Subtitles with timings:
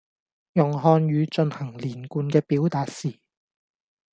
[0.53, 3.19] 用漢語進行連貫嘅表達時